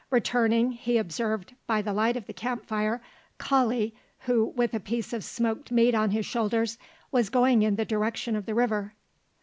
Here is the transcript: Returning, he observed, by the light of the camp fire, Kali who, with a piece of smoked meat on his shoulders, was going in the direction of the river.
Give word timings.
Returning, 0.09 0.71
he 0.71 0.97
observed, 0.97 1.53
by 1.67 1.83
the 1.83 1.93
light 1.93 2.17
of 2.17 2.25
the 2.25 2.33
camp 2.33 2.65
fire, 2.65 3.03
Kali 3.37 3.93
who, 4.21 4.45
with 4.55 4.73
a 4.73 4.79
piece 4.79 5.13
of 5.13 5.23
smoked 5.23 5.69
meat 5.71 5.93
on 5.93 6.09
his 6.09 6.25
shoulders, 6.25 6.79
was 7.11 7.29
going 7.29 7.61
in 7.61 7.75
the 7.75 7.85
direction 7.85 8.35
of 8.35 8.47
the 8.47 8.55
river. 8.55 8.95